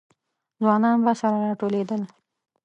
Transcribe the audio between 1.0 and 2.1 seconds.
به سره راټولېدل.